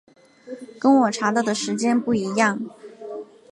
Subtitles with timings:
[0.79, 2.59] 跟我查到的时间不一样